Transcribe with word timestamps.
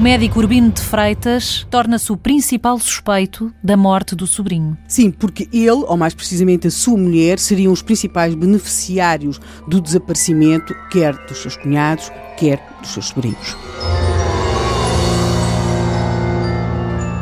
médico 0.00 0.40
Urbino 0.40 0.72
de 0.72 0.80
Freitas 0.80 1.64
torna-se 1.70 2.10
o 2.10 2.16
principal 2.16 2.76
suspeito 2.80 3.54
da 3.62 3.76
morte 3.76 4.16
do 4.16 4.26
sobrinho. 4.26 4.76
Sim, 4.88 5.12
porque 5.12 5.48
ele, 5.52 5.70
ou 5.70 5.96
mais 5.96 6.12
precisamente 6.12 6.66
a 6.66 6.70
sua 6.72 6.98
mulher, 6.98 7.38
seriam 7.38 7.72
os 7.72 7.80
principais 7.80 8.34
beneficiários 8.34 9.40
do 9.68 9.80
desaparecimento, 9.80 10.74
quer 10.90 11.14
dos 11.28 11.38
seus 11.38 11.56
cunhados, 11.56 12.10
quer 12.36 12.60
dos 12.80 12.90
seus 12.90 13.06
sobrinhos. 13.06 13.56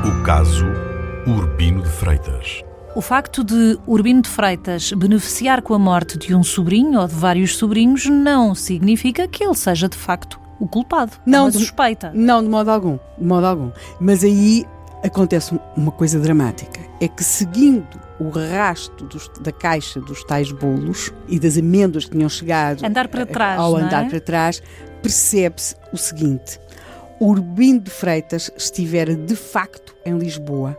O 0.06 0.22
caso 0.24 0.64
Urbino 1.26 1.82
de 1.82 1.90
Freitas. 1.90 2.62
O 2.96 3.02
facto 3.02 3.44
de 3.44 3.78
Urbino 3.86 4.22
de 4.22 4.30
Freitas 4.30 4.92
beneficiar 4.92 5.60
com 5.60 5.74
a 5.74 5.78
morte 5.78 6.16
de 6.16 6.34
um 6.34 6.42
sobrinho 6.42 7.00
ou 7.00 7.06
de 7.06 7.14
vários 7.14 7.56
sobrinhos 7.56 8.06
não 8.06 8.54
significa 8.54 9.28
que 9.28 9.44
ele 9.44 9.54
seja 9.54 9.90
de 9.90 9.96
facto 9.98 10.41
o 10.62 10.68
culpado. 10.68 11.12
É 11.26 11.30
não, 11.30 11.48
é 11.48 11.50
suspeita. 11.50 12.12
Não, 12.14 12.40
de 12.40 12.48
modo 12.48 12.70
algum, 12.70 12.96
de 13.18 13.24
modo 13.24 13.44
algum. 13.44 13.72
Mas 14.00 14.22
aí 14.22 14.64
acontece 15.02 15.58
uma 15.76 15.90
coisa 15.90 16.20
dramática. 16.20 16.80
É 17.00 17.08
que 17.08 17.24
seguindo 17.24 18.00
o 18.20 18.28
rasto 18.28 19.04
dos, 19.06 19.28
da 19.40 19.50
caixa 19.50 20.00
dos 20.00 20.22
tais 20.22 20.52
bolos 20.52 21.12
e 21.26 21.40
das 21.40 21.58
amêndoas 21.58 22.04
que 22.04 22.12
tinham 22.12 22.28
chegado 22.28 22.86
andar 22.86 23.08
para 23.08 23.26
trás, 23.26 23.58
ao 23.58 23.76
andar 23.76 24.06
é? 24.06 24.08
para 24.08 24.20
trás, 24.20 24.62
percebe-se 25.02 25.74
o 25.92 25.96
seguinte: 25.96 26.60
Urbino 27.20 27.80
de 27.80 27.90
Freitas 27.90 28.48
estivera 28.56 29.16
de 29.16 29.34
facto 29.34 29.96
em 30.06 30.16
Lisboa 30.16 30.78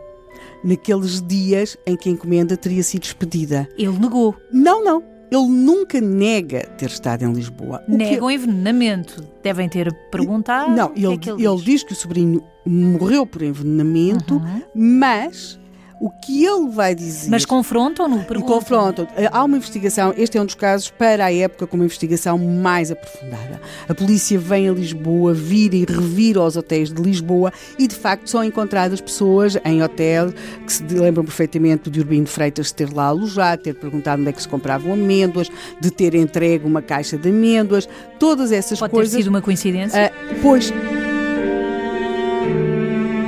naqueles 0.64 1.20
dias 1.20 1.76
em 1.86 1.94
que 1.94 2.08
a 2.08 2.12
encomenda 2.12 2.56
teria 2.56 2.82
sido 2.82 3.04
expedida. 3.04 3.68
Ele 3.76 3.98
negou. 3.98 4.34
Não, 4.50 4.82
não. 4.82 5.13
Ele 5.34 5.48
nunca 5.48 6.00
nega 6.00 6.60
ter 6.78 6.86
estado 6.86 7.24
em 7.24 7.32
Lisboa. 7.32 7.82
Nega 7.88 8.24
um 8.24 8.30
envenenamento. 8.30 9.26
Devem 9.42 9.68
ter 9.68 9.92
perguntado. 10.10 10.70
Não, 10.70 10.92
ele, 10.94 11.06
é 11.06 11.10
ele, 11.12 11.46
ele 11.46 11.56
diz? 11.56 11.64
diz? 11.64 11.82
que 11.82 11.92
o 11.92 11.96
sobrinho 11.96 12.42
morreu 12.64 13.26
por 13.26 13.42
envenenamento, 13.42 14.36
uhum. 14.36 14.62
mas 14.74 15.58
o 16.04 16.10
que 16.10 16.44
ele 16.44 16.68
vai 16.68 16.94
dizer. 16.94 17.30
Mas 17.30 17.46
confrontam-no? 17.46 18.26
Confrontam. 18.42 19.08
Há 19.32 19.42
uma 19.42 19.56
investigação, 19.56 20.12
este 20.18 20.36
é 20.36 20.42
um 20.42 20.44
dos 20.44 20.54
casos 20.54 20.90
para 20.90 21.24
a 21.24 21.34
época 21.34 21.66
com 21.66 21.76
uma 21.76 21.86
investigação 21.86 22.36
mais 22.36 22.90
aprofundada. 22.90 23.58
A 23.88 23.94
polícia 23.94 24.38
vem 24.38 24.68
a 24.68 24.72
Lisboa, 24.72 25.32
vira 25.32 25.74
e 25.74 25.86
revira 25.86 26.42
os 26.42 26.58
hotéis 26.58 26.92
de 26.92 27.00
Lisboa 27.00 27.50
e 27.78 27.88
de 27.88 27.94
facto 27.94 28.28
são 28.28 28.44
encontradas 28.44 29.00
pessoas 29.00 29.56
em 29.64 29.82
hotel 29.82 30.30
que 30.66 30.72
se 30.74 30.82
lembram 30.82 31.24
perfeitamente 31.24 31.88
de 31.88 32.00
Urbino 32.00 32.26
Freitas 32.26 32.70
ter 32.70 32.92
lá 32.92 33.06
alojado, 33.06 33.62
ter 33.62 33.74
perguntado 33.74 34.20
onde 34.20 34.28
é 34.28 34.32
que 34.34 34.42
se 34.42 34.48
compravam 34.48 34.92
amêndoas, 34.92 35.50
de 35.80 35.90
ter 35.90 36.14
entregue 36.14 36.66
uma 36.66 36.82
caixa 36.82 37.16
de 37.16 37.30
amêndoas, 37.30 37.88
todas 38.18 38.52
essas 38.52 38.78
Pode 38.78 38.90
coisas. 38.90 39.10
Pode 39.10 39.16
ter 39.16 39.22
sido 39.22 39.32
uma 39.32 39.40
coincidência? 39.40 40.12
Uh, 40.12 40.34
pois 40.42 40.70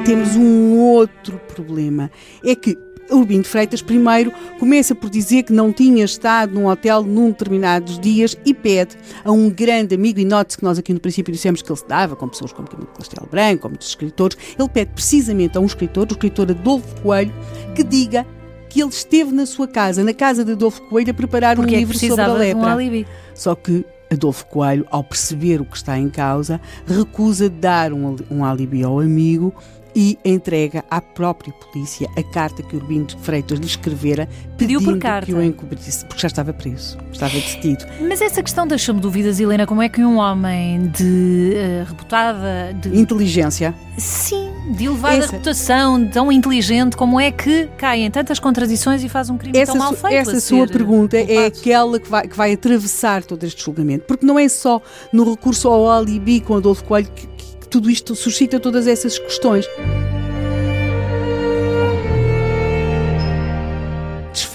temos 0.07 0.37
um 0.37 0.79
outro 0.79 1.37
problema. 1.53 2.09
É 2.45 2.55
que 2.55 2.79
Urbino 3.11 3.43
de 3.43 3.49
Freitas, 3.49 3.83
primeiro, 3.83 4.33
começa 4.57 4.95
por 4.95 5.11
dizer 5.11 5.43
que 5.43 5.53
não 5.53 5.73
tinha 5.73 6.05
estado 6.05 6.55
num 6.55 6.67
hotel 6.67 7.03
num 7.03 7.31
determinados 7.31 7.99
dias 7.99 8.37
e 8.45 8.55
pede 8.55 8.97
a 9.25 9.33
um 9.33 9.51
grande 9.51 9.97
amigo, 9.97 10.21
e 10.21 10.25
note-se 10.25 10.59
que 10.59 10.65
nós 10.65 10.79
aqui 10.79 10.93
no 10.93 11.01
princípio 11.01 11.33
dissemos 11.33 11.61
que 11.61 11.71
ele 11.71 11.79
se 11.79 11.89
dava 11.89 12.15
com 12.15 12.29
pessoas 12.29 12.53
como 12.53 12.69
Camilo 12.69 12.89
Castelo 12.97 13.29
Branco, 13.29 13.63
com 13.63 13.69
muitos 13.69 13.89
escritores, 13.89 14.39
ele 14.57 14.69
pede 14.69 14.93
precisamente 14.93 15.59
a 15.59 15.61
um 15.61 15.67
escritor, 15.67 16.07
o 16.09 16.13
escritor 16.13 16.51
Adolfo 16.53 17.01
Coelho, 17.03 17.35
que 17.75 17.83
diga 17.83 18.25
que 18.69 18.81
ele 18.81 18.91
esteve 18.91 19.33
na 19.33 19.45
sua 19.45 19.67
casa, 19.67 20.05
na 20.05 20.15
casa 20.15 20.45
de 20.45 20.53
Adolfo 20.53 20.83
Coelho, 20.83 21.11
a 21.11 21.15
preparar 21.15 21.57
Porque 21.57 21.75
um 21.75 21.79
livro 21.79 21.99
sobre 21.99 22.21
a 22.21 22.33
lepra. 22.33 22.77
Um 22.77 23.05
Só 23.35 23.57
que 23.57 23.85
Adolfo 24.09 24.47
Coelho, 24.47 24.87
ao 24.89 25.03
perceber 25.03 25.61
o 25.61 25.65
que 25.65 25.77
está 25.77 25.99
em 25.99 26.09
causa, 26.09 26.61
recusa 26.87 27.51
dar 27.51 27.93
um, 27.93 28.15
um 28.31 28.45
alibi 28.45 28.85
ao 28.85 29.01
amigo 29.01 29.53
e 29.97 30.19
entrega 30.23 30.85
à 30.91 31.01
própria 31.01 31.51
polícia 31.55 32.07
a 32.19 32.23
carta 32.23 32.63
que 32.63 32.77
Urbino 32.77 33.07
de 33.07 33.17
Freitas 33.17 33.59
lhe 33.59 33.65
escrevera 33.65 34.29
pedindo 34.59 34.85
por 34.85 34.99
carta. 34.99 35.25
que 35.25 35.33
o 35.33 35.43
encobrisse, 35.43 36.05
porque 36.05 36.21
já 36.21 36.27
estava 36.27 36.53
preso, 36.53 36.99
estava 37.11 37.33
detido. 37.33 37.87
Mas 38.07 38.21
essa 38.21 38.43
questão 38.43 38.67
deixa-me 38.67 39.01
dúvidas, 39.01 39.41
Helena, 39.41 39.67
como 39.67 39.81
é 39.81 39.89
que 39.89 40.05
um 40.05 40.19
homem 40.19 40.89
de 40.89 41.55
uh, 41.55 41.89
reputada... 41.89 42.75
De... 42.75 42.99
Inteligência. 42.99 43.75
Sim, 43.97 44.53
de 44.77 44.85
elevada 44.85 45.17
essa... 45.17 45.33
reputação, 45.33 46.07
tão 46.09 46.31
inteligente, 46.31 46.95
como 46.95 47.19
é 47.19 47.31
que 47.31 47.67
cai 47.79 48.01
em 48.01 48.11
tantas 48.11 48.39
contradições 48.39 49.03
e 49.03 49.09
faz 49.09 49.31
um 49.31 49.39
crime 49.39 49.59
essa 49.59 49.73
tão 49.73 49.79
mal 49.79 49.95
feito? 49.95 50.15
Essa 50.15 50.41
sua 50.41 50.67
pergunta 50.67 51.17
culpado. 51.17 51.41
é 51.41 51.47
aquela 51.47 51.99
que 51.99 52.11
vai, 52.11 52.29
que 52.29 52.37
vai 52.37 52.53
atravessar 52.53 53.25
todo 53.25 53.45
este 53.45 53.65
julgamento, 53.65 54.05
porque 54.05 54.27
não 54.27 54.39
é 54.39 54.47
só 54.47 54.83
no 55.11 55.31
recurso 55.31 55.69
ao 55.69 55.91
alibi 55.91 56.43
com 56.43 56.55
Adolfo 56.55 56.85
Coelho 56.85 57.09
que 57.17 57.27
tudo 57.67 57.91
isto 57.91 58.15
suscita 58.15 58.61
todas 58.61 58.87
essas 58.87 59.19
questões. 59.19 59.67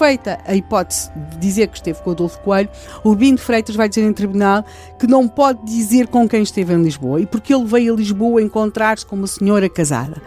Desfeita 0.02 0.40
a 0.44 0.56
hipótese 0.56 1.12
de 1.30 1.38
dizer 1.38 1.68
que 1.68 1.76
esteve 1.76 2.02
com 2.02 2.10
o 2.10 2.12
Adolfo 2.12 2.40
Coelho, 2.40 2.68
Urbino 3.04 3.38
Freitas 3.38 3.76
vai 3.76 3.88
dizer 3.88 4.02
em 4.02 4.12
tribunal 4.12 4.64
que 4.98 5.06
não 5.06 5.28
pode 5.28 5.64
dizer 5.64 6.08
com 6.08 6.28
quem 6.28 6.42
esteve 6.42 6.74
em 6.74 6.82
Lisboa 6.82 7.20
e 7.20 7.26
porque 7.26 7.54
ele 7.54 7.64
veio 7.64 7.94
a 7.94 7.96
Lisboa 7.96 8.42
encontrar-se 8.42 9.06
com 9.06 9.14
uma 9.14 9.28
senhora 9.28 9.68
casada, 9.68 10.20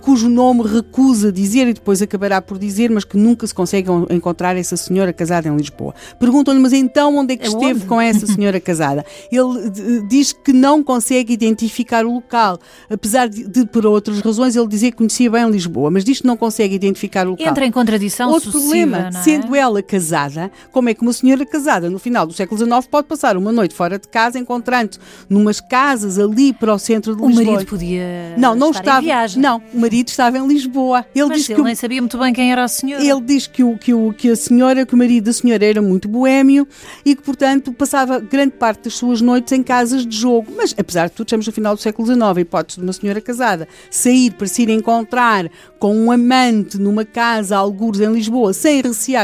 cujo 0.00 0.28
nome 0.28 0.62
recusa 0.62 1.32
dizer 1.32 1.66
e 1.66 1.72
depois 1.72 2.00
acabará 2.00 2.40
por 2.40 2.56
dizer, 2.56 2.88
mas 2.88 3.02
que 3.02 3.16
nunca 3.16 3.44
se 3.44 3.52
consegue 3.52 3.90
encontrar 4.10 4.56
essa 4.56 4.76
senhora 4.76 5.12
casada 5.12 5.48
em 5.48 5.56
Lisboa. 5.56 5.92
Perguntam-lhe, 6.20 6.60
mas 6.60 6.72
então 6.72 7.16
onde 7.16 7.34
é 7.34 7.36
que 7.36 7.48
esteve 7.48 7.84
com 7.86 8.00
essa 8.00 8.28
senhora 8.28 8.60
casada? 8.60 9.04
Ele 9.32 10.04
diz 10.08 10.32
que 10.32 10.52
não 10.52 10.84
consegue 10.84 11.32
identificar 11.32 12.06
o 12.06 12.14
local, 12.14 12.60
apesar 12.88 13.28
de, 13.28 13.48
de, 13.48 13.66
por 13.66 13.84
outras 13.84 14.20
razões, 14.20 14.54
ele 14.54 14.68
dizer 14.68 14.92
que 14.92 14.98
conhecia 14.98 15.28
bem 15.28 15.50
Lisboa, 15.50 15.90
mas 15.90 16.04
diz 16.04 16.20
que 16.20 16.26
não 16.26 16.36
consegue 16.36 16.76
identificar 16.76 17.26
o 17.26 17.30
local. 17.30 17.46
Entra 17.48 17.66
em 17.66 17.72
contradição 17.72 18.30
Outro 18.30 18.52
problema, 18.52 19.10
é? 19.18 19.22
sendo 19.22 19.54
ela 19.54 19.82
casada, 19.82 20.50
como 20.70 20.88
é 20.88 20.94
que 20.94 21.02
uma 21.02 21.12
senhora 21.12 21.44
casada 21.44 21.88
no 21.90 21.98
final 21.98 22.26
do 22.26 22.32
século 22.32 22.58
XIX 22.58 22.86
pode 22.86 23.06
passar 23.06 23.36
uma 23.36 23.52
noite 23.52 23.74
fora 23.74 23.98
de 23.98 24.08
casa, 24.08 24.38
encontrando 24.38 24.98
numas 25.28 25.60
casas 25.60 26.18
ali 26.18 26.52
para 26.52 26.74
o 26.74 26.78
centro 26.78 27.16
de 27.16 27.22
Lisboa. 27.22 27.42
O 27.42 27.52
marido 27.52 27.68
podia 27.68 28.34
não, 28.36 28.54
não 28.54 28.70
estava, 28.70 29.00
em 29.00 29.04
viagem. 29.04 29.42
Não, 29.42 29.62
o 29.72 29.80
marido 29.80 30.08
estava 30.08 30.38
em 30.38 30.46
Lisboa. 30.46 31.04
Ele 31.14 31.28
Mas 31.28 31.38
diz 31.38 31.50
ele 31.50 31.56
que 31.56 31.64
nem 31.64 31.72
o, 31.72 31.76
sabia 31.76 32.00
muito 32.00 32.18
bem 32.18 32.32
quem 32.32 32.52
era 32.52 32.64
a 32.64 32.68
senhora. 32.68 33.04
Ele 33.04 33.20
diz 33.20 33.46
que, 33.46 33.62
o, 33.62 33.76
que, 33.76 33.94
o, 33.94 34.12
que 34.12 34.30
a 34.30 34.36
senhora, 34.36 34.84
que 34.84 34.94
o 34.94 34.98
marido 34.98 35.24
da 35.24 35.32
senhora 35.32 35.64
era 35.64 35.82
muito 35.82 36.08
boêmio 36.08 36.66
e 37.04 37.14
que, 37.14 37.22
portanto, 37.22 37.72
passava 37.72 38.18
grande 38.18 38.52
parte 38.52 38.84
das 38.84 38.94
suas 38.94 39.20
noites 39.20 39.52
em 39.52 39.62
casas 39.62 40.06
de 40.06 40.16
jogo. 40.16 40.52
Mas, 40.56 40.74
apesar 40.76 41.08
de 41.08 41.12
tudo, 41.12 41.26
estamos 41.26 41.46
no 41.46 41.52
final 41.52 41.74
do 41.74 41.80
século 41.80 42.06
XIX, 42.06 42.22
a 42.22 42.40
hipótese 42.40 42.78
de 42.78 42.86
uma 42.86 42.92
senhora 42.92 43.20
casada 43.20 43.68
sair 43.90 44.30
para 44.32 44.46
se 44.46 44.62
ir 44.62 44.70
encontrar 44.70 45.50
com 45.78 45.96
um 45.96 46.10
amante 46.10 46.78
numa 46.78 47.04
casa, 47.04 47.56
algures 47.56 48.00
em 48.00 48.12
Lisboa, 48.12 48.52
sem 48.52 48.80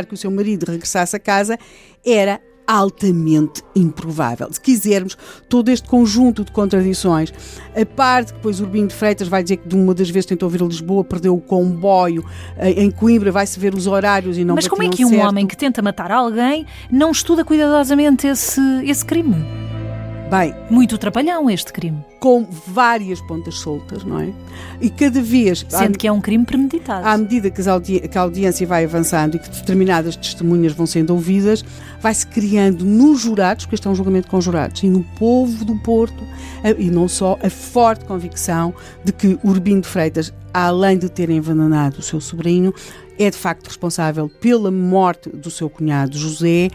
que 0.06 0.14
o 0.14 0.16
seu 0.16 0.30
marido 0.30 0.64
regressasse 0.64 1.16
a 1.16 1.18
casa, 1.18 1.58
era 2.04 2.40
altamente 2.66 3.62
improvável. 3.74 4.48
Se 4.50 4.60
quisermos, 4.60 5.16
todo 5.48 5.68
este 5.68 5.88
conjunto 5.88 6.44
de 6.44 6.52
contradições, 6.52 7.32
a 7.74 7.84
parte 7.84 8.28
que 8.28 8.38
depois 8.38 8.60
Urbino 8.60 8.88
de 8.88 8.94
Freitas 8.94 9.28
vai 9.28 9.42
dizer 9.42 9.58
que 9.58 9.68
de 9.68 9.74
uma 9.74 9.92
das 9.94 10.08
vezes 10.08 10.26
tentou 10.26 10.48
vir 10.48 10.62
a 10.62 10.66
Lisboa, 10.66 11.04
perdeu 11.04 11.34
o 11.34 11.40
comboio, 11.40 12.24
eh, 12.56 12.82
em 12.82 12.90
Coimbra 12.90 13.30
vai-se 13.32 13.58
ver 13.58 13.74
os 13.74 13.86
horários 13.86 14.38
e 14.38 14.44
não 14.44 14.54
Mas 14.54 14.68
como 14.68 14.82
é 14.82 14.88
que 14.88 15.04
um 15.04 15.08
certo. 15.08 15.28
homem 15.28 15.46
que 15.46 15.56
tenta 15.56 15.82
matar 15.82 16.10
alguém 16.10 16.66
não 16.90 17.10
estuda 17.10 17.44
cuidadosamente 17.44 18.26
esse, 18.26 18.60
esse 18.84 19.04
crime? 19.04 19.61
Bem, 20.32 20.54
muito 20.70 20.96
trapalhão 20.96 21.50
este 21.50 21.70
crime. 21.74 22.02
Com 22.18 22.46
várias 22.68 23.20
pontas 23.20 23.56
soltas, 23.56 24.02
não 24.02 24.18
é? 24.18 24.32
E 24.80 24.88
cada 24.88 25.20
vez. 25.20 25.66
Sendo 25.68 25.94
à, 25.94 25.98
que 25.98 26.06
é 26.06 26.12
um 26.12 26.22
crime 26.22 26.42
premeditado. 26.46 27.06
À 27.06 27.18
medida 27.18 27.50
que, 27.50 27.68
audi 27.68 28.00
que, 28.00 28.16
a 28.16 28.22
audiência 28.22 28.66
vai 28.66 28.82
avançando 28.82 29.34
e 29.34 29.38
que 29.38 29.50
determinadas 29.50 30.16
testemunhas 30.16 30.72
vão 30.72 30.86
sendo 30.86 31.10
ouvidas, 31.10 31.62
vai-se 32.00 32.26
criando 32.26 32.82
nos 32.82 33.20
jurados, 33.20 33.66
porque 33.66 33.74
este 33.74 33.86
é 33.86 33.90
um 33.90 33.94
julgamento 33.94 34.28
com 34.28 34.40
jurados, 34.40 34.82
e 34.82 34.88
no 34.88 35.04
povo 35.18 35.66
do 35.66 35.76
Porto, 35.80 36.24
e 36.78 36.90
não 36.90 37.08
só, 37.08 37.38
a 37.42 37.50
forte 37.50 38.06
convicção 38.06 38.72
de 39.04 39.12
que 39.12 39.38
Urbino 39.44 39.82
de 39.82 39.88
Freitas, 39.88 40.32
além 40.54 40.96
de 40.96 41.10
ter 41.10 41.28
envenenado 41.28 41.98
o 41.98 42.02
seu 42.02 42.22
sobrinho, 42.22 42.72
é 43.18 43.28
de 43.28 43.36
facto 43.36 43.66
responsável 43.66 44.30
pela 44.40 44.70
morte 44.70 45.28
do 45.28 45.50
seu 45.50 45.68
cunhado 45.68 46.16
José 46.16 46.70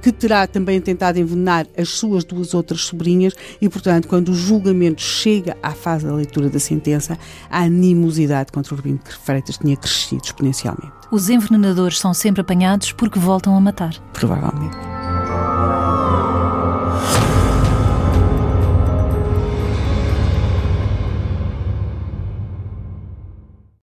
que 0.00 0.12
terá 0.12 0.46
também 0.46 0.80
tentado 0.80 1.18
envenenar 1.18 1.66
as 1.76 1.90
suas 1.90 2.24
duas 2.24 2.54
outras 2.54 2.82
sobrinhas 2.82 3.34
e, 3.60 3.68
portanto, 3.68 4.08
quando 4.08 4.30
o 4.30 4.34
julgamento 4.34 5.02
chega 5.02 5.56
à 5.62 5.72
fase 5.72 6.06
da 6.06 6.14
leitura 6.14 6.48
da 6.48 6.58
sentença, 6.58 7.18
a 7.50 7.60
animosidade 7.62 8.52
contra 8.52 8.74
o 8.74 8.76
Urbino 8.76 9.00
de 9.04 9.12
Freitas 9.12 9.58
tinha 9.58 9.76
crescido 9.76 10.22
exponencialmente. 10.24 10.92
Os 11.10 11.28
envenenadores 11.28 11.98
são 11.98 12.14
sempre 12.14 12.40
apanhados 12.40 12.92
porque 12.92 13.18
voltam 13.18 13.56
a 13.56 13.60
matar. 13.60 13.94
Provavelmente. 14.12 14.76